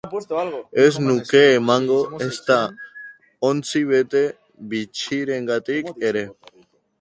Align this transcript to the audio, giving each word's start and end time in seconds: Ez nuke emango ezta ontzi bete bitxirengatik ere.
Ez 0.83 0.93
nuke 1.07 1.41
emango 1.57 1.97
ezta 2.27 2.57
ontzi 3.51 3.83
bete 3.91 4.23
bitxirengatik 4.73 5.93
ere. 6.11 6.27